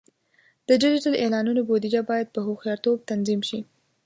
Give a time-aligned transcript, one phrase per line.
[0.67, 3.59] د ډیجیټل اعلانونو بودیجه باید په هوښیارتوب تنظیم شي.